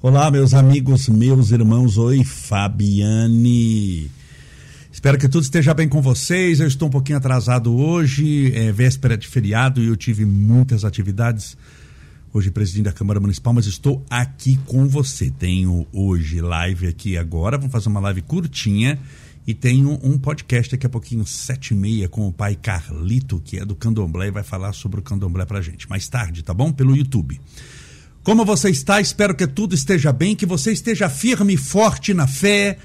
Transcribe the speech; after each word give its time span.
Olá, 0.00 0.30
meus 0.30 0.54
amigos, 0.54 1.08
meus 1.08 1.50
irmãos. 1.50 1.98
Oi, 1.98 2.22
Fabiane. 2.22 4.08
Espero 4.92 5.18
que 5.18 5.28
tudo 5.28 5.42
esteja 5.42 5.74
bem 5.74 5.88
com 5.88 6.00
vocês. 6.00 6.60
Eu 6.60 6.68
estou 6.68 6.86
um 6.86 6.90
pouquinho 6.90 7.18
atrasado 7.18 7.76
hoje, 7.76 8.52
é 8.54 8.70
véspera 8.70 9.16
de 9.16 9.26
feriado 9.26 9.82
e 9.82 9.88
eu 9.88 9.96
tive 9.96 10.24
muitas 10.24 10.84
atividades. 10.84 11.56
Hoje, 12.32 12.48
presidente 12.48 12.84
da 12.84 12.92
Câmara 12.92 13.18
Municipal, 13.18 13.52
mas 13.52 13.66
estou 13.66 14.04
aqui 14.08 14.56
com 14.66 14.86
você. 14.86 15.32
Tenho 15.32 15.84
hoje 15.92 16.40
live 16.40 16.86
aqui 16.86 17.18
agora, 17.18 17.58
vamos 17.58 17.72
fazer 17.72 17.88
uma 17.88 17.98
live 17.98 18.22
curtinha 18.22 19.00
e 19.48 19.52
tenho 19.52 19.98
um 20.00 20.16
podcast 20.16 20.70
daqui 20.70 20.86
a 20.86 20.90
pouquinho, 20.90 21.26
sete 21.26 21.72
e 21.72 21.76
meia, 21.76 22.08
com 22.08 22.24
o 22.28 22.32
pai 22.32 22.54
Carlito, 22.54 23.42
que 23.44 23.58
é 23.58 23.64
do 23.64 23.74
Candomblé 23.74 24.28
e 24.28 24.30
vai 24.30 24.44
falar 24.44 24.72
sobre 24.74 25.00
o 25.00 25.02
Candomblé 25.02 25.44
pra 25.44 25.60
gente. 25.60 25.90
Mais 25.90 26.06
tarde, 26.06 26.44
tá 26.44 26.54
bom? 26.54 26.70
Pelo 26.70 26.96
YouTube. 26.96 27.40
Como 28.28 28.44
você 28.44 28.68
está? 28.68 29.00
Espero 29.00 29.34
que 29.34 29.46
tudo 29.46 29.74
esteja 29.74 30.12
bem, 30.12 30.36
que 30.36 30.44
você 30.44 30.70
esteja 30.70 31.08
firme 31.08 31.54
e 31.54 31.56
forte 31.56 32.12
na 32.12 32.26
fé, 32.26 32.76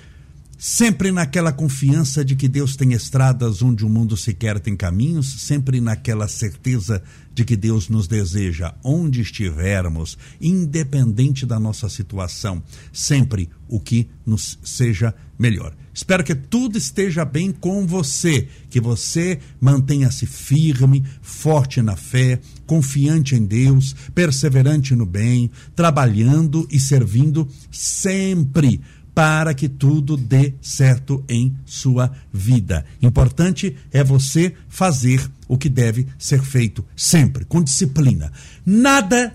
sempre 0.63 1.11
naquela 1.11 1.51
confiança 1.51 2.23
de 2.23 2.37
que 2.37 2.47
Deus 2.47 2.77
tem 2.77 2.93
estradas 2.93 3.61
onde 3.61 3.83
o 3.83 3.89
mundo 3.89 4.15
sequer 4.15 4.61
tem 4.61 4.77
caminhos, 4.77 5.41
sempre 5.41 5.81
naquela 5.81 6.25
certeza 6.25 7.03
de 7.33 7.43
que 7.43 7.57
Deus 7.57 7.89
nos 7.89 8.07
deseja 8.07 8.73
onde 8.81 9.19
estivermos, 9.19 10.17
independente 10.39 11.45
da 11.45 11.59
nossa 11.59 11.89
situação, 11.89 12.63
sempre 12.93 13.49
o 13.67 13.77
que 13.77 14.07
nos 14.25 14.57
seja 14.63 15.13
melhor. 15.37 15.75
Espero 15.93 16.23
que 16.23 16.33
tudo 16.33 16.77
esteja 16.77 17.25
bem 17.25 17.51
com 17.51 17.85
você, 17.85 18.47
que 18.69 18.79
você 18.79 19.39
mantenha-se 19.59 20.25
firme, 20.25 21.03
forte 21.21 21.81
na 21.81 21.97
fé, 21.97 22.39
confiante 22.65 23.35
em 23.35 23.43
Deus, 23.43 23.93
perseverante 24.15 24.95
no 24.95 25.05
bem, 25.05 25.51
trabalhando 25.75 26.65
e 26.71 26.79
servindo 26.79 27.49
sempre 27.69 28.79
para 29.13 29.53
que 29.53 29.69
tudo 29.69 30.17
dê 30.17 30.53
certo 30.61 31.23
em 31.29 31.55
sua 31.65 32.11
vida. 32.31 32.85
Importante 33.01 33.75
é 33.91 34.03
você 34.03 34.53
fazer 34.67 35.29
o 35.47 35.57
que 35.57 35.69
deve 35.69 36.07
ser 36.17 36.41
feito 36.41 36.83
sempre, 36.95 37.45
com 37.45 37.61
disciplina. 37.61 38.31
Nada, 38.65 39.33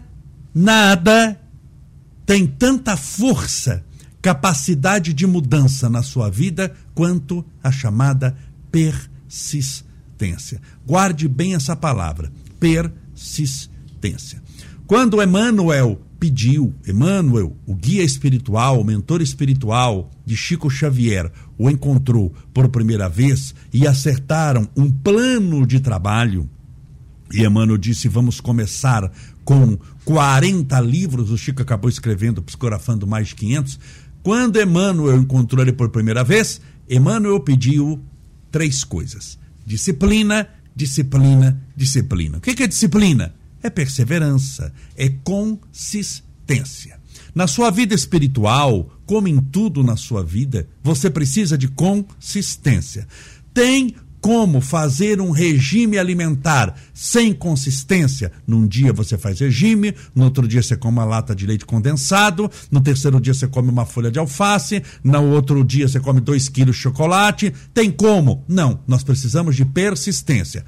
nada 0.55 1.41
tem 2.27 2.47
tanta 2.47 2.97
força, 2.97 3.85
capacidade 4.21 5.15
de 5.15 5.27
mudança 5.27 5.89
na 5.89 6.03
sua 6.03 6.29
vida 6.29 6.75
quanto 6.95 7.45
a 7.63 7.71
chamada 7.71 8.37
persistência. 8.71 10.61
Guarde 10.85 11.29
bem 11.29 11.55
essa 11.55 11.77
palavra, 11.77 12.33
persistência. 12.59 14.43
Quando 14.87 15.23
Emmanuel 15.23 16.01
pediu, 16.19 16.75
Emmanuel, 16.87 17.57
o 17.67 17.75
guia 17.75 18.03
espiritual, 18.03 18.81
o 18.81 18.85
mentor 18.85 19.23
espiritual 19.23 20.11
de 20.27 20.37
Chico 20.37 20.69
Xavier, 20.69 21.31
o 21.57 21.71
encontrou 21.71 22.35
por 22.53 22.69
primeira 22.69 23.09
vez 23.09 23.55
e 23.73 23.87
acertaram 23.87 24.69
um 24.77 24.91
plano 24.91 25.67
de 25.67 25.81
trabalho. 25.81 26.49
E 27.33 27.45
Emmanuel 27.45 27.79
disse: 27.79 28.09
Vamos 28.09 28.41
começar 28.41 29.11
com 29.45 29.79
40 30.05 30.81
livros. 30.81 31.31
O 31.31 31.39
Chico 31.39 31.63
acabou 31.63 31.89
escrevendo, 31.89 32.43
psicografando 32.43 33.07
mais 33.07 33.29
de 33.29 33.35
500. 33.37 33.79
Quando 34.23 34.61
Emmanuel 34.61 35.19
encontrou 35.19 35.63
ele 35.63 35.73
por 35.73 35.91
primeira 35.91 36.25
vez, 36.25 36.61
Emmanuel 36.89 37.41
pediu 37.41 38.01
três 38.51 38.83
coisas: 38.83 39.39
disciplina, 39.65 40.49
disciplina, 40.75 41.61
disciplina. 41.77 42.39
O 42.39 42.41
que 42.41 42.63
é 42.63 42.67
disciplina? 42.67 43.35
É 43.63 43.71
perseverança, 43.71 44.73
é 44.97 45.09
consistência. 45.09 46.99
Na 47.35 47.47
sua 47.47 47.71
vida 47.71 47.95
espiritual, 47.95 48.91
como 49.07 49.29
em 49.29 49.39
tudo 49.39 49.83
na 49.83 49.97
sua 49.97 50.25
vida, 50.25 50.69
você 50.83 51.09
precisa 51.09 51.57
de 51.57 51.69
consistência. 51.69 53.07
Tem 53.53 53.95
como 54.21 54.61
fazer 54.61 55.21
um 55.21 55.31
regime 55.31 55.99
alimentar 55.99 56.75
sem 56.93 57.33
consistência. 57.33 58.33
Num 58.47 58.67
dia 58.67 58.93
você 58.93 59.17
faz 59.17 59.39
regime, 59.39 59.95
no 60.15 60.25
outro 60.25 60.47
dia 60.49 60.63
você 60.63 60.77
come 60.77 60.99
uma 60.99 61.05
lata 61.05 61.35
de 61.35 61.47
leite 61.47 61.65
condensado, 61.65 62.51
no 62.71 62.81
terceiro 62.81 63.21
dia 63.21 63.35
você 63.35 63.47
come 63.47 63.69
uma 63.69 63.87
folha 63.87 64.11
de 64.11 64.19
alface, 64.19 64.83
no 65.03 65.23
outro 65.31 65.65
dia 65.65 65.87
você 65.87 66.01
come 66.01 66.21
dois 66.21 66.49
quilos 66.49 66.77
de 66.77 66.83
chocolate. 66.83 67.53
Tem 67.73 67.91
como? 67.91 68.45
Não, 68.49 68.81
nós 68.87 69.05
precisamos 69.05 69.55
de 69.55 69.65
persistência 69.65 70.65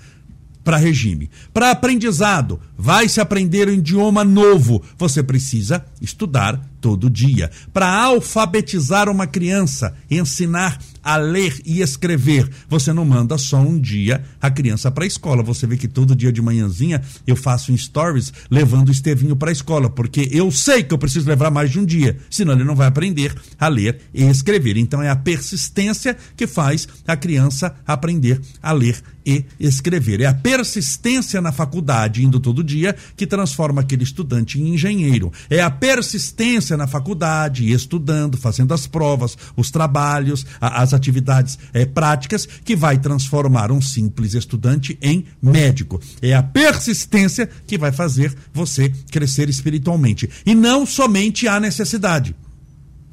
para 0.62 0.76
regime. 0.76 1.30
Para 1.52 1.70
aprendizado, 1.70 2.60
vai 2.76 3.08
se 3.08 3.20
aprender 3.20 3.68
um 3.68 3.72
idioma 3.72 4.24
novo. 4.24 4.82
Você 4.98 5.22
precisa 5.22 5.84
estudar 6.00 6.60
todo 6.80 7.10
dia. 7.10 7.50
Para 7.72 7.92
alfabetizar 7.92 9.08
uma 9.08 9.26
criança, 9.26 9.94
ensinar 10.10 10.78
a 11.10 11.16
ler 11.16 11.60
e 11.66 11.82
escrever. 11.82 12.48
Você 12.68 12.92
não 12.92 13.04
manda 13.04 13.36
só 13.36 13.58
um 13.58 13.80
dia 13.80 14.22
a 14.40 14.48
criança 14.48 14.92
para 14.92 15.02
a 15.02 15.06
escola. 15.08 15.42
Você 15.42 15.66
vê 15.66 15.76
que 15.76 15.88
todo 15.88 16.14
dia 16.14 16.32
de 16.32 16.40
manhãzinha 16.40 17.02
eu 17.26 17.34
faço 17.34 17.72
um 17.72 17.76
stories 17.76 18.32
levando 18.48 18.90
o 18.90 18.92
Estevinho 18.92 19.34
para 19.34 19.50
a 19.50 19.52
escola, 19.52 19.90
porque 19.90 20.28
eu 20.30 20.52
sei 20.52 20.84
que 20.84 20.94
eu 20.94 20.98
preciso 20.98 21.28
levar 21.28 21.50
mais 21.50 21.72
de 21.72 21.80
um 21.80 21.84
dia, 21.84 22.16
senão 22.30 22.52
ele 22.52 22.62
não 22.62 22.76
vai 22.76 22.86
aprender 22.86 23.34
a 23.58 23.66
ler 23.66 24.02
e 24.14 24.22
escrever. 24.22 24.76
Então 24.76 25.02
é 25.02 25.10
a 25.10 25.16
persistência 25.16 26.16
que 26.36 26.46
faz 26.46 26.86
a 27.08 27.16
criança 27.16 27.74
aprender 27.84 28.40
a 28.62 28.70
ler 28.70 29.02
e 29.26 29.44
escrever. 29.58 30.20
É 30.20 30.26
a 30.26 30.34
persistência 30.34 31.40
na 31.40 31.50
faculdade, 31.50 32.24
indo 32.24 32.38
todo 32.38 32.64
dia, 32.64 32.94
que 33.16 33.26
transforma 33.26 33.80
aquele 33.80 34.04
estudante 34.04 34.60
em 34.60 34.74
engenheiro. 34.74 35.32
É 35.48 35.60
a 35.60 35.70
persistência 35.70 36.76
na 36.76 36.86
faculdade, 36.86 37.70
estudando, 37.70 38.38
fazendo 38.38 38.72
as 38.72 38.86
provas, 38.86 39.36
os 39.56 39.70
trabalhos, 39.70 40.46
as 40.60 40.94
as 40.94 40.99
atividades 41.00 41.58
é, 41.72 41.84
práticas 41.84 42.46
que 42.64 42.76
vai 42.76 42.98
transformar 42.98 43.72
um 43.72 43.80
simples 43.80 44.34
estudante 44.34 44.98
em 45.00 45.24
médico. 45.42 46.00
É 46.20 46.34
a 46.34 46.42
persistência 46.42 47.48
que 47.66 47.78
vai 47.78 47.92
fazer 47.92 48.34
você 48.52 48.92
crescer 49.10 49.48
espiritualmente. 49.48 50.28
E 50.44 50.54
não 50.54 50.84
somente 50.84 51.48
a 51.48 51.58
necessidade. 51.58 52.34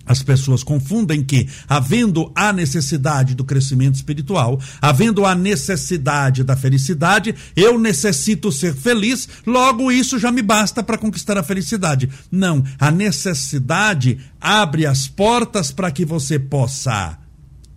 As 0.07 0.23
pessoas 0.23 0.63
confundem 0.63 1.21
que, 1.21 1.49
havendo 1.67 2.31
a 2.33 2.53
necessidade 2.53 3.35
do 3.35 3.43
crescimento 3.43 3.95
espiritual, 3.95 4.59
havendo 4.81 5.25
a 5.25 5.35
necessidade 5.35 6.43
da 6.43 6.55
felicidade, 6.55 7.35
eu 7.55 7.77
necessito 7.77 8.51
ser 8.51 8.73
feliz, 8.73 9.27
logo 9.45 9.91
isso 9.91 10.17
já 10.17 10.31
me 10.31 10.41
basta 10.41 10.81
para 10.81 10.97
conquistar 10.97 11.37
a 11.37 11.43
felicidade. 11.43 12.09
Não, 12.31 12.63
a 12.79 12.89
necessidade 12.89 14.17
abre 14.39 14.85
as 14.85 15.07
portas 15.07 15.71
para 15.71 15.91
que 15.91 16.05
você 16.05 16.39
possa 16.39 17.19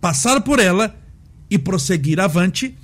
passar 0.01 0.41
por 0.41 0.59
ela 0.59 0.95
e 1.49 1.57
prosseguir 1.57 2.19
avante 2.19 2.75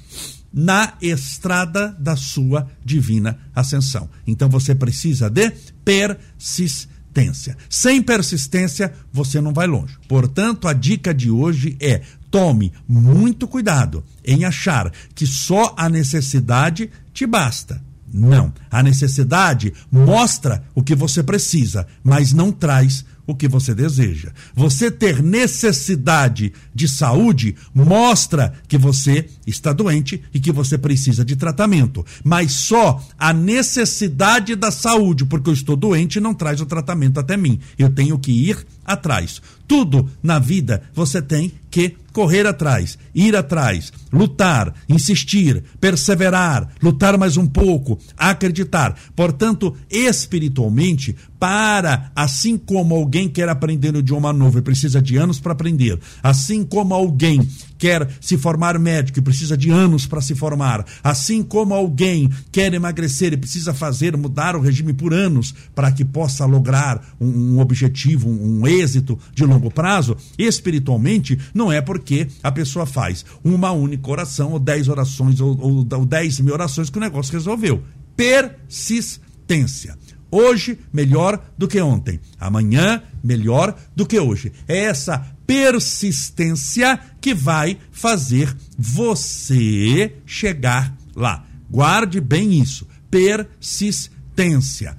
na 0.54 0.94
estrada 1.02 1.96
da 2.00 2.16
sua 2.16 2.70
divina 2.84 3.38
ascensão. 3.54 4.10
Então 4.26 4.50
você 4.50 4.74
precisa 4.74 5.30
de 5.30 5.52
persistência. 5.84 7.58
Sem 7.70 8.02
persistência, 8.02 8.94
você 9.12 9.42
não 9.42 9.54
vai 9.54 9.68
longe. 9.68 9.98
Portanto, 10.08 10.68
a 10.68 10.74
dica 10.74 11.14
de 11.14 11.30
hoje 11.30 11.76
é: 11.80 12.02
tome 12.30 12.72
muito 12.88 13.48
cuidado 13.48 14.04
em 14.24 14.46
achar 14.46 14.92
que 15.14 15.26
só 15.26 15.74
a 15.78 15.90
necessidade 15.90 16.90
te 17.14 17.26
basta. 17.26 17.82
Não. 18.12 18.54
A 18.72 18.82
necessidade 18.82 19.74
mostra 19.92 20.64
o 20.74 20.82
que 20.82 20.96
você 20.96 21.22
precisa, 21.22 21.86
mas 22.04 22.32
não 22.34 22.52
traz 22.52 23.06
o 23.28 23.36
que 23.36 23.48
você 23.48 23.76
deseja. 23.76 24.32
Você 24.56 24.90
ter 24.90 25.22
necessidade 25.22 26.54
de 26.74 26.88
saúde 26.88 27.56
mostra 27.76 28.54
que 28.68 28.78
você 28.78 29.28
está 29.46 29.74
doente 29.74 30.24
e 30.34 30.40
que 30.40 30.52
você 30.52 30.78
precisa 30.78 31.26
de 31.26 31.36
tratamento. 31.36 32.06
Mas 32.24 32.54
só 32.54 33.06
a 33.20 33.34
necessidade 33.34 34.56
da 34.56 34.72
saúde, 34.72 35.26
porque 35.26 35.50
eu 35.50 35.54
estou 35.54 35.76
doente, 35.76 36.22
não 36.22 36.34
traz 36.34 36.62
o 36.62 36.66
tratamento 36.66 37.20
até 37.20 37.36
mim. 37.36 37.60
Eu 37.78 37.90
tenho 37.90 38.18
que 38.18 38.32
ir 38.32 38.66
atrás. 38.86 39.42
Tudo 39.68 40.10
na 40.24 40.40
vida 40.40 40.84
você 40.94 41.22
tem 41.22 41.52
que 41.70 41.96
correr 42.14 42.48
atrás, 42.48 42.98
ir 43.14 43.36
atrás, 43.36 43.94
lutar, 44.12 44.74
insistir, 44.90 45.64
perseverar, 45.80 46.68
lutar 46.82 47.16
mais 47.18 47.38
um 47.38 47.46
pouco, 47.46 48.00
acreditar. 48.18 48.98
Portanto, 49.16 49.76
espiritualmente, 49.88 51.16
para, 51.38 52.10
assim 52.16 52.58
como 52.58 52.96
alguém 52.96 53.30
quer 53.30 53.50
aprender 53.50 53.96
um 53.96 54.00
idioma 54.00 54.34
novo 54.34 54.58
e 54.58 54.64
precisa 54.64 55.00
de 55.00 55.18
anos 55.18 55.40
para 55.40 55.52
aprender, 55.52 56.00
assim 56.24 56.64
como 56.64 56.96
alguém 56.96 57.48
quer 57.78 58.08
se 58.20 58.38
formar 58.38 58.78
médico 58.80 59.20
e 59.20 59.22
precisa 59.22 59.58
de 59.58 59.70
anos 59.70 60.06
para 60.06 60.22
se 60.22 60.36
formar, 60.36 60.86
assim 61.04 61.44
como 61.44 61.74
alguém 61.74 62.30
quer 62.52 62.74
emagrecer 62.74 63.34
e 63.34 63.38
precisa 63.38 63.74
fazer, 63.74 64.16
mudar 64.18 64.56
o 64.56 64.62
regime 64.62 64.94
por 64.94 65.14
anos 65.14 65.54
para 65.76 65.92
que 65.92 66.04
possa 66.04 66.46
lograr 66.46 67.16
um, 67.20 67.56
um 67.56 67.60
objetivo, 67.60 68.30
um, 68.30 68.62
um 68.62 68.68
êxito 68.68 69.18
de 69.34 69.46
longo 69.46 69.70
prazo, 69.72 70.18
espiritualmente, 70.38 71.38
não 71.54 71.72
é 71.72 71.82
porque 71.82 72.28
a 72.44 72.52
pessoa 72.52 72.86
faz 72.86 73.26
uma 73.44 73.72
única 73.72 74.10
oração, 74.10 74.52
ou 74.52 74.60
dez 74.60 74.88
orações, 74.88 75.40
ou, 75.40 75.58
ou, 75.60 75.88
ou 75.92 76.06
dez 76.06 76.40
mil 76.40 76.54
orações 76.54 76.90
que 76.90 76.98
o 76.98 77.02
negócio 77.02 77.34
resolveu. 77.34 77.84
Persistência. 78.16 79.98
Hoje, 80.30 80.78
melhor 80.92 81.42
do 81.58 81.68
que 81.68 81.80
ontem. 81.80 82.20
Amanhã, 82.40 83.02
melhor 83.24 83.76
do 83.96 84.06
que 84.06 84.20
hoje. 84.20 84.52
É 84.68 84.78
essa 84.78 85.26
persistência 85.48 87.00
que 87.22 87.34
vai 87.34 87.78
fazer 87.90 88.54
você 88.78 90.14
chegar 90.26 90.94
lá. 91.16 91.46
Guarde 91.72 92.20
bem 92.20 92.62
isso. 92.62 92.86
Persistência. 93.10 94.96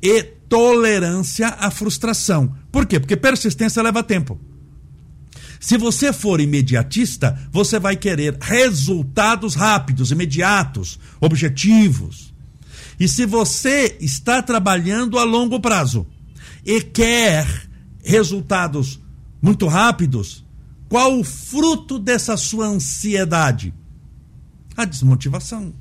E 0.00 0.22
tolerância 0.22 1.48
à 1.48 1.70
frustração. 1.70 2.54
Por 2.70 2.86
quê? 2.86 3.00
Porque 3.00 3.16
persistência 3.16 3.82
leva 3.82 4.02
tempo. 4.02 4.40
Se 5.58 5.76
você 5.76 6.12
for 6.12 6.40
imediatista, 6.40 7.38
você 7.50 7.78
vai 7.78 7.96
querer 7.96 8.36
resultados 8.40 9.54
rápidos, 9.54 10.10
imediatos, 10.10 10.98
objetivos. 11.20 12.34
E 13.00 13.08
se 13.08 13.26
você 13.26 13.96
está 14.00 14.42
trabalhando 14.42 15.18
a 15.18 15.24
longo 15.24 15.58
prazo 15.58 16.06
e 16.64 16.80
quer 16.82 17.46
resultados 18.04 19.00
muito 19.44 19.66
rápidos, 19.66 20.42
qual 20.88 21.20
o 21.20 21.22
fruto 21.22 21.98
dessa 21.98 22.34
sua 22.34 22.64
ansiedade? 22.64 23.74
A 24.74 24.86
desmotivação, 24.86 25.74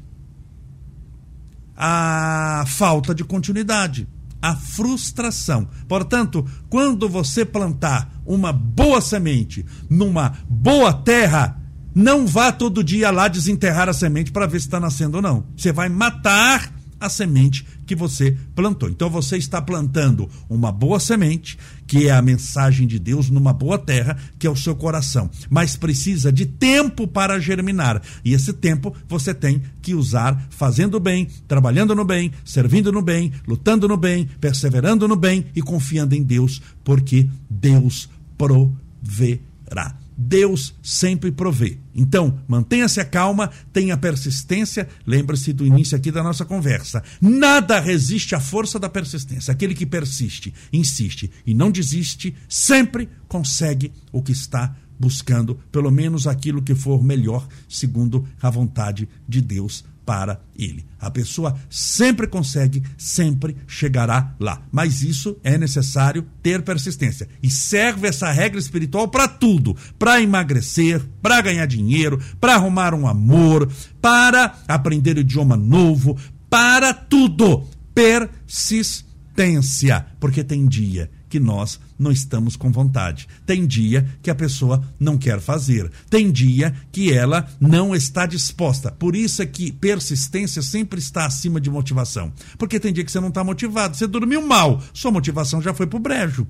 a 1.74 2.66
falta 2.68 3.16
de 3.16 3.24
continuidade, 3.24 4.06
a 4.42 4.54
frustração. 4.54 5.70
Portanto, 5.88 6.46
quando 6.70 7.08
você 7.08 7.46
plantar 7.46 8.12
uma 8.26 8.52
boa 8.52 9.00
semente 9.00 9.66
numa 9.90 10.34
boa 10.50 10.92
terra, 10.92 11.58
não 11.96 12.28
vá 12.28 12.52
todo 12.52 12.84
dia 12.84 13.12
lá 13.12 13.30
desenterrar 13.30 13.88
a 13.88 13.94
semente 13.94 14.30
para 14.30 14.46
ver 14.46 14.60
se 14.60 14.68
está 14.68 14.78
nascendo 14.78 15.16
ou 15.16 15.24
não. 15.24 15.46
Você 15.56 15.72
vai 15.72 15.88
matar 15.88 16.70
a 17.06 17.10
semente 17.10 17.66
que 17.86 17.96
você 17.96 18.38
plantou. 18.56 18.90
Então 18.90 19.10
você 19.10 19.38
está 19.38 19.62
plantando 19.62 20.30
uma 20.50 20.72
boa 20.72 21.00
semente, 21.00 21.58
que 21.86 22.08
é 22.08 22.12
a 22.12 22.22
mensagem 22.22 22.88
de 22.88 22.98
Deus 22.98 23.30
numa 23.30 23.54
boa 23.54 23.78
terra, 23.78 24.18
que 24.40 24.48
é 24.48 24.50
o 24.50 24.56
seu 24.56 24.76
coração. 24.76 25.30
Mas 25.50 25.76
precisa 25.76 26.32
de 26.32 26.46
tempo 26.46 27.08
para 27.08 27.40
germinar. 27.40 28.02
E 28.24 28.34
esse 28.34 28.54
tempo 28.54 28.96
você 29.08 29.34
tem 29.34 29.62
que 29.82 29.94
usar 29.94 30.48
fazendo 30.50 31.00
bem, 31.00 31.28
trabalhando 31.48 31.94
no 31.94 32.06
bem, 32.06 32.32
servindo 32.46 32.92
no 32.92 33.02
bem, 33.02 33.32
lutando 33.48 33.88
no 33.88 33.98
bem, 33.98 34.28
perseverando 34.40 35.08
no 35.08 35.16
bem 35.16 35.46
e 35.56 35.62
confiando 35.62 36.16
em 36.16 36.24
Deus, 36.24 36.62
porque 36.84 37.28
Deus 37.50 38.10
proverá. 38.38 40.03
Deus 40.18 40.76
sempre 40.82 41.32
provê. 41.32 41.78
Então, 41.96 42.40
mantenha-se 42.48 43.04
calma, 43.06 43.50
tenha 43.72 43.98
persistência. 43.98 44.88
Lembre-se 45.06 45.54
do 45.54 45.66
início 45.66 45.96
aqui 45.96 46.12
da 46.12 46.24
nossa 46.24 46.46
conversa. 46.46 47.04
Nada 47.22 47.80
resiste 47.80 48.36
à 48.36 48.40
força 48.40 48.80
da 48.80 48.90
persistência. 48.90 49.52
Aquele 49.52 49.76
que 49.76 49.86
persiste, 49.86 50.54
insiste 50.72 51.32
e 51.46 51.54
não 51.54 51.72
desiste, 51.72 52.36
sempre 52.48 53.10
consegue 53.28 53.92
o 54.12 54.22
que 54.22 54.32
está 54.32 54.76
buscando, 55.04 55.56
pelo 55.70 55.92
menos 55.92 56.26
aquilo 56.28 56.62
que 56.62 56.74
for 56.74 57.04
melhor, 57.04 57.46
segundo 57.68 58.26
a 58.42 58.50
vontade 58.50 59.10
de 59.28 59.42
Deus 59.42 59.84
para 60.06 60.40
ele. 60.58 60.86
A 61.00 61.12
pessoa 61.12 61.58
sempre 61.70 62.26
consegue, 62.26 62.82
sempre 62.98 63.58
chegará 63.68 64.34
lá. 64.40 64.62
Mas 64.72 65.02
isso 65.02 65.38
é 65.44 65.58
necessário 65.58 66.26
ter 66.42 66.62
persistência. 66.62 67.28
E 67.42 67.50
serve 67.50 68.08
essa 68.08 68.32
regra 68.32 68.58
espiritual 68.58 69.10
para 69.10 69.28
tudo: 69.28 69.76
para 70.00 70.22
emagrecer, 70.22 71.04
para 71.22 71.42
ganhar 71.42 71.66
dinheiro, 71.66 72.18
para 72.40 72.56
arrumar 72.56 72.94
um 72.94 73.06
amor, 73.06 73.70
para 74.02 74.56
aprender 74.68 75.18
idioma 75.18 75.58
novo, 75.58 76.18
para 76.50 76.94
tudo. 76.94 77.68
Persistência. 77.94 80.06
Porque 80.20 80.46
tem 80.46 80.66
dia 80.66 81.10
que 81.34 81.40
nós 81.40 81.80
não 82.04 82.12
estamos 82.12 82.56
com 82.56 82.72
vontade. 82.72 83.28
Tem 83.46 83.66
dia 83.66 84.06
que 84.22 84.30
a 84.30 84.36
pessoa 84.36 84.84
não 85.00 85.18
quer 85.18 85.40
fazer. 85.40 85.90
Tem 86.10 86.32
dia 86.32 86.76
que 86.92 87.12
ela 87.12 87.48
não 87.60 87.96
está 87.96 88.26
disposta. 88.26 88.92
Por 88.92 89.16
isso 89.16 89.42
é 89.42 89.46
que 89.46 89.72
persistência 89.72 90.62
sempre 90.62 91.00
está 91.00 91.26
acima 91.26 91.60
de 91.60 91.72
motivação. 91.72 92.32
Porque 92.58 92.80
tem 92.80 92.94
dia 92.94 93.04
que 93.04 93.12
você 93.12 93.20
não 93.20 93.30
está 93.30 93.44
motivado, 93.44 93.96
você 93.96 94.06
dormiu 94.06 94.46
mal, 94.46 94.82
sua 94.94 95.12
motivação 95.12 95.62
já 95.62 95.74
foi 95.74 95.88
pro 95.88 96.00
brejo. 96.00 96.46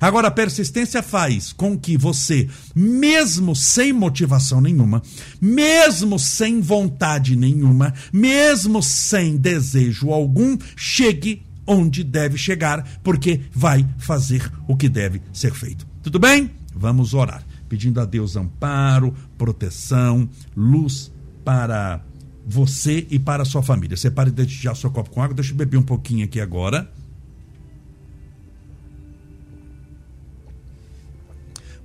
Agora, 0.00 0.28
a 0.28 0.30
persistência 0.30 1.02
faz 1.02 1.52
com 1.52 1.78
que 1.78 1.96
você, 1.96 2.48
mesmo 2.74 3.54
sem 3.54 3.92
motivação 3.92 4.60
nenhuma, 4.60 5.02
mesmo 5.40 6.18
sem 6.18 6.60
vontade 6.60 7.36
nenhuma, 7.36 7.94
mesmo 8.12 8.82
sem 8.82 9.36
desejo 9.36 10.10
algum, 10.10 10.56
chegue 10.76 11.42
onde 11.66 12.04
deve 12.04 12.36
chegar, 12.36 13.00
porque 13.02 13.40
vai 13.52 13.86
fazer 13.98 14.50
o 14.68 14.76
que 14.76 14.88
deve 14.88 15.20
ser 15.32 15.52
feito. 15.52 15.86
Tudo 16.02 16.18
bem? 16.18 16.50
Vamos 16.74 17.14
orar, 17.14 17.44
pedindo 17.68 18.00
a 18.00 18.04
Deus 18.04 18.36
amparo, 18.36 19.14
proteção, 19.38 20.28
luz 20.56 21.12
para 21.44 22.04
você 22.46 23.06
e 23.10 23.18
para 23.18 23.42
a 23.42 23.46
sua 23.46 23.62
família. 23.62 23.96
Separe 23.96 24.30
desde 24.30 24.54
já 24.54 24.74
seu 24.74 24.90
copo 24.90 25.10
com 25.10 25.22
água, 25.22 25.34
deixa 25.34 25.52
eu 25.52 25.56
beber 25.56 25.76
um 25.76 25.82
pouquinho 25.82 26.24
aqui 26.24 26.40
agora. 26.40 26.90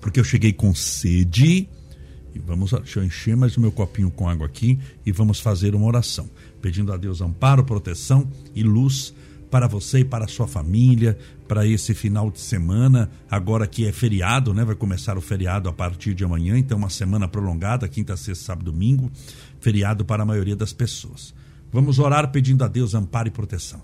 Porque 0.01 0.19
eu 0.19 0.23
cheguei 0.23 0.53
com 0.53 0.73
sede. 0.73 1.69
E 2.33 2.39
vamos, 2.39 2.71
deixa 2.71 2.99
eu 2.99 3.03
encher 3.03 3.35
mais 3.35 3.57
o 3.57 3.61
meu 3.61 3.71
copinho 3.71 4.11
com 4.11 4.29
água 4.29 4.45
aqui 4.45 4.79
e 5.05 5.11
vamos 5.11 5.39
fazer 5.39 5.73
uma 5.73 5.87
oração, 5.87 6.29
pedindo 6.61 6.93
a 6.93 6.97
Deus 6.97 7.21
amparo, 7.21 7.63
proteção 7.63 8.29
e 8.53 8.61
luz 8.61 9.13
para 9.49 9.67
você 9.67 9.99
e 9.99 10.05
para 10.05 10.25
a 10.25 10.27
sua 10.27 10.47
família, 10.47 11.17
para 11.47 11.65
esse 11.65 11.93
final 11.93 12.29
de 12.29 12.39
semana, 12.39 13.09
agora 13.29 13.65
que 13.65 13.87
é 13.87 13.91
feriado, 13.91 14.53
né? 14.53 14.63
Vai 14.63 14.75
começar 14.75 15.17
o 15.17 15.21
feriado 15.21 15.67
a 15.67 15.73
partir 15.73 16.13
de 16.13 16.23
amanhã, 16.23 16.57
então 16.57 16.77
uma 16.77 16.89
semana 16.89 17.27
prolongada, 17.27 17.87
quinta, 17.87 18.15
sexta, 18.15 18.45
sábado, 18.45 18.71
domingo, 18.71 19.11
feriado 19.59 20.05
para 20.05 20.23
a 20.23 20.25
maioria 20.25 20.55
das 20.55 20.73
pessoas. 20.73 21.33
Vamos 21.71 21.99
orar 21.99 22.31
pedindo 22.31 22.63
a 22.63 22.67
Deus 22.67 22.93
amparo 22.93 23.27
e 23.27 23.31
proteção. 23.31 23.81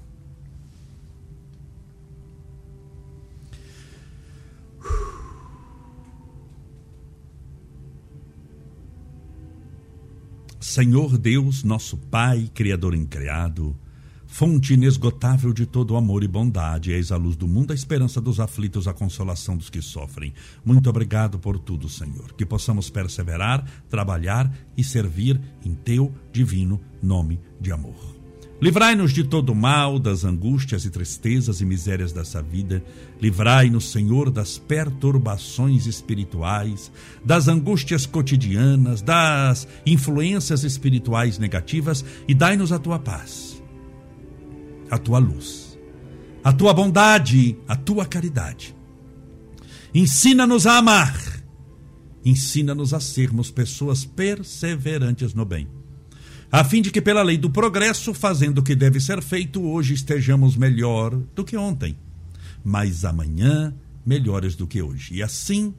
Senhor 10.60 11.18
Deus, 11.18 11.64
nosso 11.64 11.96
Pai, 11.96 12.50
Criador 12.54 12.96
increado, 12.96 13.76
Fonte 14.38 14.74
inesgotável 14.74 15.54
de 15.54 15.66
todo 15.66 15.96
amor 15.96 16.22
e 16.22 16.28
bondade, 16.28 16.92
és 16.92 17.10
a 17.10 17.16
luz 17.16 17.38
do 17.38 17.48
mundo, 17.48 17.72
a 17.72 17.74
esperança 17.74 18.20
dos 18.20 18.38
aflitos, 18.38 18.86
a 18.86 18.94
consolação 18.94 19.56
dos 19.56 19.70
que 19.70 19.82
sofrem. 19.82 20.34
Muito 20.66 20.90
obrigado 20.90 21.40
por 21.40 21.58
tudo, 21.58 21.88
Senhor. 21.88 22.34
Que 22.34 22.46
possamos 22.46 22.90
perseverar, 22.90 23.66
trabalhar 23.90 24.54
e 24.76 24.84
servir 24.84 25.40
em 25.64 25.74
teu 25.74 26.14
divino 26.34 26.82
nome 27.02 27.40
de 27.62 27.72
amor. 27.72 27.96
Livrai-nos 28.62 29.14
de 29.14 29.24
todo 29.24 29.56
mal, 29.56 29.98
das 29.98 30.26
angústias 30.26 30.84
e 30.84 30.90
tristezas 30.90 31.62
e 31.62 31.66
misérias 31.66 32.12
dessa 32.12 32.42
vida. 32.42 32.84
Livrai-nos, 33.22 33.90
Senhor, 33.90 34.30
das 34.30 34.58
perturbações 34.58 35.86
espirituais, 35.86 36.92
das 37.24 37.48
angústias 37.48 38.06
cotidianas, 38.06 39.02
das 39.02 39.66
influências 39.86 40.66
espirituais 40.66 41.40
negativas 41.40 42.04
e 42.28 42.36
dai-nos 42.36 42.74
a 42.74 42.78
tua 42.78 43.00
paz 43.00 43.55
a 44.90 44.98
tua 44.98 45.20
luz, 45.20 45.78
a 46.44 46.54
tua 46.54 46.74
bondade, 46.74 47.58
a 47.68 47.76
tua 47.76 48.06
caridade. 48.06 48.76
Ensina-nos 49.94 50.68
a 50.68 50.78
amar, 50.78 51.44
ensina-nos 52.24 52.94
a 52.94 53.00
sermos 53.00 53.50
pessoas 53.50 54.04
perseverantes 54.06 55.34
no 55.34 55.46
bem, 55.46 55.68
a 56.52 56.64
fim 56.64 56.82
de 56.82 56.92
que, 56.92 57.02
pela 57.02 57.22
lei 57.22 57.38
do 57.38 57.50
progresso, 57.50 58.14
fazendo 58.14 58.60
o 58.60 58.64
que 58.64 58.76
deve 58.76 59.00
ser 59.00 59.22
feito, 59.22 59.62
hoje 59.62 59.94
estejamos 59.94 60.56
melhor 60.56 61.16
do 61.36 61.44
que 61.44 61.58
ontem, 61.58 61.98
mas 62.64 63.04
amanhã 63.04 63.74
melhores 64.06 64.56
do 64.56 64.68
que 64.68 64.82
hoje. 64.82 65.16
E 65.16 65.24
assim, 65.24 65.74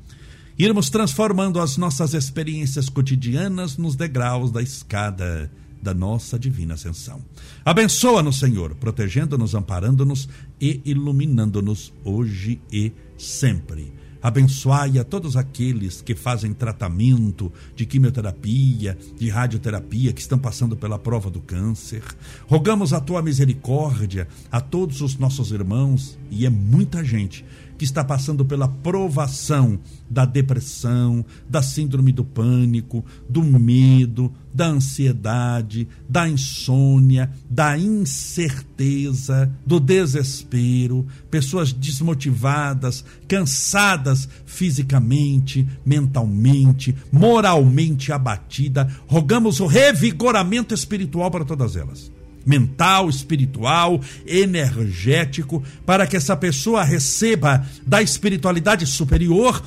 irmos 0.59 0.91
transformando 0.91 1.61
as 1.61 1.77
nossas 1.77 2.13
experiências 2.13 2.89
cotidianas 2.89 3.77
nos 3.79 3.95
degraus 3.95 4.51
da 4.51 4.61
escada 4.61 5.51
da 5.87 5.95
nossa 5.95 6.37
divina 6.37 6.75
ascensão. 6.75 7.25
Abençoa-nos, 7.65 8.41
Senhor, 8.41 8.75
protegendo-nos, 8.75 9.55
amparando-nos 9.55 10.29
e 10.61 10.81
iluminando-nos 10.85 11.93
hoje 12.05 12.61
e 12.73 12.91
sempre. 13.17 13.93
Abençoai 14.21 14.99
a 14.99 15.05
todos 15.05 15.37
aqueles 15.37 16.03
que 16.03 16.17
fazem 16.17 16.53
tratamento 16.53 17.53
de 17.77 17.87
quimioterapia, 17.87 18.99
de 19.17 19.29
radioterapia, 19.29 20.13
que 20.13 20.21
estão 20.21 20.37
passando 20.37 20.77
pela 20.77 20.99
prova 20.99 21.31
do 21.31 21.41
câncer. 21.41 22.03
Rogamos 22.49 22.93
a 22.93 23.01
tua 23.01 23.23
misericórdia 23.23 24.27
a 24.51 24.61
todos 24.61 25.01
os 25.03 25.17
nossos 25.17 25.53
irmãos, 25.53 26.19
e 26.29 26.45
é 26.45 26.51
muita 26.51 27.05
gente 27.05 27.45
que 27.79 27.85
está 27.85 28.03
passando 28.03 28.45
pela 28.45 28.67
provação 28.67 29.79
da 30.09 30.25
depressão, 30.25 31.25
da 31.49 31.63
síndrome 31.63 32.11
do 32.11 32.25
pânico, 32.25 33.05
do 33.29 33.43
medo, 33.43 34.33
da 34.57 34.69
ansiedade, 34.69 35.87
da 36.09 36.27
insônia, 36.27 37.31
da 37.49 37.77
incerteza, 37.77 39.53
do 39.67 39.79
desespero, 39.79 41.07
pessoas 41.31 41.75
desmotivadas, 41.75 43.05
cansadas 43.29 44.27
fisicamente, 44.47 45.69
mentalmente, 45.85 46.97
moralmente 47.13 48.11
abatida, 48.11 48.91
rogamos 49.07 49.61
o 49.61 49.67
revigoramento 49.67 50.73
espiritual 50.73 51.31
para 51.31 51.45
todas 51.45 51.77
elas. 51.77 52.11
Mental, 52.47 53.11
espiritual, 53.11 54.01
energético, 54.25 55.63
para 55.85 56.07
que 56.07 56.17
essa 56.17 56.37
pessoa 56.37 56.83
receba 56.83 57.67
da 57.85 58.01
espiritualidade 58.01 58.87
superior 58.87 59.63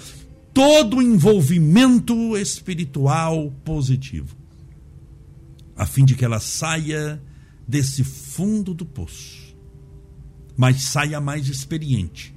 todo 0.53 0.97
o 0.97 1.01
envolvimento 1.01 2.35
espiritual 2.37 3.53
positivo, 3.63 4.35
a 5.79 5.85
fim 5.85 6.03
de 6.03 6.13
que 6.13 6.25
ela 6.25 6.41
saia 6.41 7.23
desse 7.65 8.03
fundo 8.03 8.73
do 8.73 8.85
poço, 8.85 9.55
mas 10.57 10.81
saia 10.83 11.21
mais 11.21 11.47
experiente, 11.47 12.35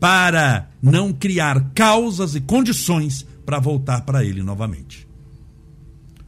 para 0.00 0.68
não 0.82 1.12
criar 1.12 1.70
causas 1.70 2.34
e 2.34 2.40
condições 2.40 3.24
para 3.46 3.60
voltar 3.60 4.00
para 4.00 4.24
ele 4.24 4.42
novamente. 4.42 5.06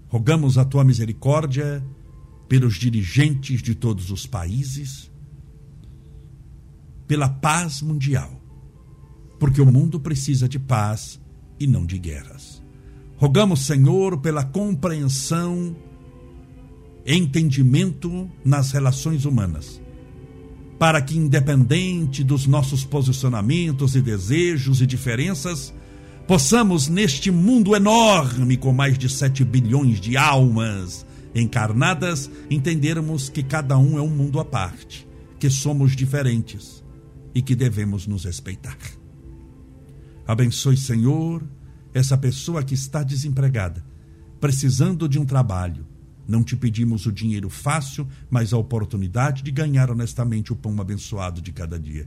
Rogamos 0.07 0.57
a 0.57 0.65
tua 0.65 0.85
misericórdia 0.85 1.85
pelos 2.49 2.77
dirigentes 2.77 3.61
de 3.61 3.75
todos 3.75 4.13
os 4.13 4.25
países, 4.25 5.11
pela 7.09 7.29
paz 7.29 7.83
mundial, 7.83 8.41
porque 9.41 9.61
o 9.61 9.67
mundo 9.67 9.99
precisa 9.99 10.49
de 10.49 10.61
paz 10.61 11.21
e 11.59 11.67
não 11.67 11.85
de 11.85 11.99
guerras. 11.99 12.63
Rogamos, 13.17 13.67
Senhor, 13.67 14.19
pela 14.19 14.45
compreensão, 14.45 15.75
entendimento 17.17 18.31
nas 18.45 18.71
relações 18.71 19.25
humanas, 19.25 19.81
para 20.79 21.01
que, 21.01 21.17
independente 21.17 22.23
dos 22.23 22.47
nossos 22.47 22.85
posicionamentos 22.85 23.97
e 23.97 24.03
desejos 24.03 24.83
e 24.83 24.87
diferenças, 24.87 25.73
possamos, 26.27 26.87
neste 26.87 27.31
mundo 27.31 27.75
enorme, 27.75 28.59
com 28.59 28.73
mais 28.73 28.99
de 28.99 29.09
7 29.09 29.43
bilhões 29.43 29.99
de 29.99 30.17
almas, 30.19 31.07
encarnadas, 31.35 32.31
entendermos 32.51 33.31
que 33.31 33.43
cada 33.43 33.79
um 33.79 33.99
é 33.99 34.03
um 34.03 34.11
mundo 34.11 34.39
à 34.39 34.45
parte, 34.45 35.09
que 35.41 35.49
somos 35.49 35.97
diferentes 35.97 36.85
e 37.35 37.41
que 37.41 37.57
devemos 37.57 38.07
nos 38.07 38.25
respeitar. 38.25 38.77
Abençoe, 40.27 40.77
Senhor, 40.77 41.43
essa 41.95 42.19
pessoa 42.19 42.63
que 42.63 42.75
está 42.75 43.03
desempregada, 43.03 43.83
precisando 44.39 45.09
de 45.09 45.19
um 45.19 45.25
trabalho. 45.25 45.87
Não 46.29 46.45
te 46.45 46.55
pedimos 46.55 47.07
o 47.07 47.13
dinheiro 47.13 47.49
fácil, 47.49 48.07
mas 48.29 48.53
a 48.53 48.59
oportunidade 48.59 49.43
de 49.43 49.51
ganhar 49.51 49.91
honestamente 49.91 50.53
o 50.53 50.57
pão 50.57 50.79
abençoado 50.79 51.41
de 51.41 51.51
cada 51.51 51.81
dia. 51.81 52.07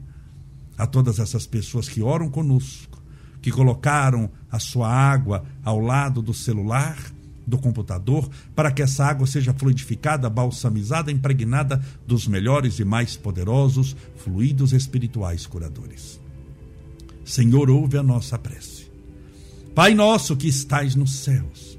A 0.78 0.86
todas 0.86 1.18
essas 1.18 1.44
pessoas 1.44 1.88
que 1.88 2.00
oram 2.00 2.30
conosco, 2.30 3.02
que 3.42 3.50
colocaram 3.50 4.30
a 4.48 4.60
sua 4.60 4.88
água 4.88 5.44
ao 5.64 5.80
lado 5.80 6.22
do 6.22 6.32
celular, 6.32 6.96
do 7.44 7.58
computador 7.58 8.30
para 8.54 8.70
que 8.70 8.82
essa 8.82 9.04
água 9.04 9.26
seja 9.26 9.52
fluidificada, 9.52 10.30
balsamizada, 10.30 11.10
impregnada 11.10 11.82
dos 12.06 12.28
melhores 12.28 12.78
e 12.78 12.84
mais 12.84 13.16
poderosos 13.16 13.96
fluidos 14.18 14.72
espirituais 14.72 15.46
curadores. 15.46 16.20
Senhor, 17.24 17.68
ouve 17.68 17.98
a 17.98 18.02
nossa 18.02 18.38
prece. 18.38 18.90
Pai 19.74 19.94
nosso 19.94 20.36
que 20.36 20.48
estais 20.48 20.94
nos 20.94 21.16
céus, 21.16 21.78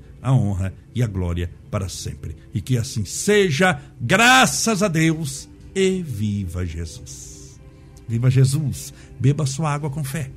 a 0.21 0.33
honra 0.33 0.73
e 0.93 1.01
a 1.01 1.07
glória 1.07 1.51
para 1.69 1.89
sempre. 1.89 2.35
E 2.53 2.61
que 2.61 2.77
assim 2.77 3.05
seja, 3.05 3.81
graças 3.99 4.83
a 4.83 4.87
Deus, 4.87 5.49
e 5.73 6.01
viva 6.01 6.65
Jesus. 6.65 7.59
Viva 8.07 8.29
Jesus! 8.29 8.93
Beba 9.19 9.45
sua 9.45 9.73
água 9.73 9.89
com 9.89 10.03
fé. 10.03 10.31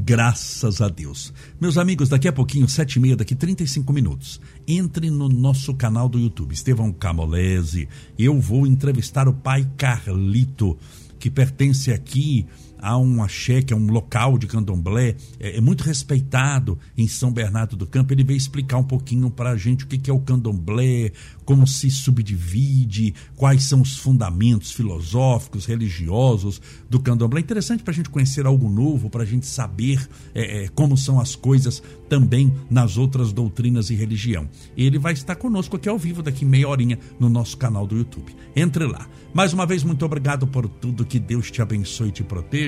Graças 0.00 0.80
a 0.80 0.88
Deus. 0.88 1.32
Meus 1.60 1.76
amigos, 1.76 2.08
daqui 2.08 2.28
a 2.28 2.32
pouquinho, 2.32 2.68
sete 2.68 2.94
e 2.96 3.00
meia, 3.00 3.16
daqui 3.16 3.34
35 3.34 3.92
minutos, 3.92 4.40
entre 4.66 5.10
no 5.10 5.28
nosso 5.28 5.74
canal 5.74 6.08
do 6.08 6.20
YouTube, 6.20 6.52
Estevão 6.52 6.92
Camolese. 6.92 7.88
Eu 8.16 8.40
vou 8.40 8.64
entrevistar 8.64 9.26
o 9.26 9.34
pai 9.34 9.68
Carlito, 9.76 10.78
que 11.18 11.28
pertence 11.28 11.92
aqui 11.92 12.46
a 12.80 12.96
um 12.96 13.22
axé, 13.22 13.62
que 13.62 13.72
é 13.72 13.76
um 13.76 13.86
local 13.90 14.38
de 14.38 14.46
candomblé, 14.46 15.16
é, 15.38 15.56
é, 15.56 15.60
muito 15.60 15.82
respeitado 15.82 16.78
em 16.96 17.08
São 17.08 17.32
Bernardo 17.32 17.76
do 17.76 17.86
Campo. 17.86 18.12
Ele 18.12 18.24
veio 18.24 18.36
explicar 18.36 18.78
um 18.78 18.84
pouquinho 18.84 19.30
para 19.30 19.50
a 19.50 19.56
gente 19.56 19.84
o 19.84 19.86
que, 19.86 19.98
que 19.98 20.10
é 20.10 20.14
o 20.14 20.20
candomblé, 20.20 21.12
como 21.44 21.66
se 21.66 21.90
subdivide, 21.90 23.14
quais 23.34 23.64
são 23.64 23.80
os 23.80 23.96
fundamentos 23.96 24.72
filosóficos, 24.72 25.66
religiosos 25.66 26.60
do 26.88 27.00
candomblé. 27.00 27.40
Interessante 27.40 27.82
para 27.82 27.92
a 27.92 27.94
gente 27.94 28.10
conhecer 28.10 28.46
algo 28.46 28.68
novo, 28.68 29.10
para 29.10 29.22
a 29.22 29.26
gente 29.26 29.46
saber 29.46 30.08
é, 30.34 30.64
é, 30.64 30.68
como 30.68 30.96
são 30.96 31.20
as 31.20 31.34
coisas 31.34 31.82
também 32.08 32.52
nas 32.70 32.96
outras 32.96 33.32
doutrinas 33.32 33.90
e 33.90 33.94
religião. 33.94 34.48
Ele 34.76 34.98
vai 34.98 35.12
estar 35.12 35.36
conosco 35.36 35.76
aqui 35.76 35.88
ao 35.88 35.98
vivo 35.98 36.22
daqui 36.22 36.44
meia 36.44 36.68
horinha 36.68 36.98
no 37.18 37.28
nosso 37.28 37.56
canal 37.56 37.86
do 37.86 37.96
YouTube. 37.96 38.34
Entre 38.54 38.86
lá. 38.86 39.06
Mais 39.32 39.52
uma 39.52 39.66
vez, 39.66 39.84
muito 39.84 40.04
obrigado 40.04 40.46
por 40.46 40.68
tudo. 40.68 41.04
Que 41.04 41.18
Deus 41.18 41.50
te 41.50 41.60
abençoe 41.60 42.08
e 42.08 42.12
te 42.12 42.24
proteja 42.24 42.67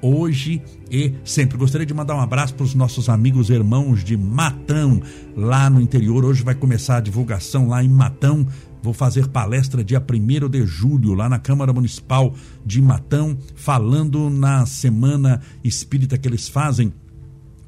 hoje 0.00 0.62
e 0.90 1.12
sempre. 1.24 1.56
Gostaria 1.56 1.86
de 1.86 1.94
mandar 1.94 2.14
um 2.14 2.20
abraço 2.20 2.54
para 2.54 2.64
os 2.64 2.74
nossos 2.74 3.08
amigos 3.08 3.50
irmãos 3.50 4.04
de 4.04 4.16
Matão, 4.16 5.02
lá 5.36 5.68
no 5.68 5.80
interior. 5.80 6.24
Hoje 6.24 6.42
vai 6.42 6.54
começar 6.54 6.98
a 6.98 7.00
divulgação 7.00 7.68
lá 7.68 7.82
em 7.82 7.88
Matão. 7.88 8.46
Vou 8.82 8.94
fazer 8.94 9.28
palestra 9.28 9.82
dia 9.82 10.00
1 10.00 10.48
de 10.48 10.64
julho, 10.64 11.14
lá 11.14 11.28
na 11.28 11.38
Câmara 11.38 11.72
Municipal 11.72 12.34
de 12.64 12.80
Matão, 12.80 13.36
falando 13.56 14.30
na 14.30 14.64
Semana 14.66 15.40
Espírita 15.64 16.16
que 16.16 16.28
eles 16.28 16.48
fazem 16.48 16.92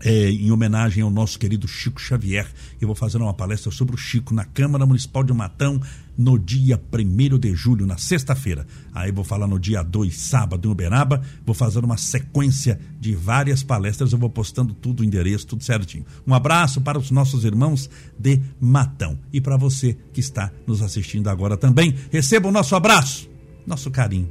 é, 0.03 0.31
em 0.31 0.51
homenagem 0.51 1.03
ao 1.03 1.11
nosso 1.11 1.39
querido 1.39 1.69
Chico 1.69 2.01
Xavier. 2.01 2.47
Eu 2.81 2.87
vou 2.87 2.95
fazer 2.95 3.19
uma 3.19 3.35
palestra 3.35 3.71
sobre 3.71 3.95
o 3.95 3.99
Chico 3.99 4.33
na 4.33 4.45
Câmara 4.45 4.87
Municipal 4.87 5.23
de 5.23 5.33
Matão 5.33 5.81
no 6.21 6.39
dia 6.39 6.79
1 6.93 7.39
de 7.39 7.55
julho, 7.55 7.87
na 7.87 7.97
sexta-feira. 7.97 8.67
Aí 8.93 9.11
vou 9.11 9.25
falar 9.25 9.47
no 9.47 9.59
dia 9.59 9.83
2, 9.83 10.15
sábado, 10.15 10.69
em 10.69 10.71
Uberaba. 10.71 11.23
Vou 11.47 11.55
fazer 11.55 11.83
uma 11.83 11.97
sequência 11.97 12.79
de 13.01 13.15
várias 13.15 13.63
palestras. 13.63 14.13
Eu 14.13 14.19
vou 14.19 14.29
postando 14.29 14.75
tudo, 14.75 15.01
o 15.01 15.05
endereço, 15.05 15.47
tudo 15.47 15.65
certinho. 15.65 16.05
Um 16.27 16.35
abraço 16.35 16.79
para 16.83 16.99
os 16.99 17.11
nossos 17.11 17.45
irmãos 17.45 17.89
de 18.19 18.39
Matão. 18.61 19.19
E 19.33 19.41
para 19.41 19.57
você 19.57 19.97
que 20.13 20.21
está 20.21 20.53
nos 20.67 20.83
assistindo 20.83 21.31
agora 21.31 21.57
também, 21.57 21.95
receba 22.13 22.49
o 22.49 22.53
nosso 22.53 22.77
abraço, 22.77 23.31
nosso 23.67 23.91
carinho, 23.91 24.29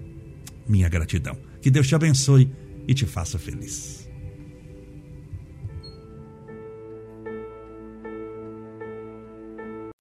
minha 0.68 0.88
gratidão. 0.88 1.36
Que 1.60 1.72
Deus 1.72 1.88
te 1.88 1.96
abençoe 1.96 2.52
e 2.88 2.94
te 2.94 3.08
faça 3.08 3.40
feliz. 3.40 3.99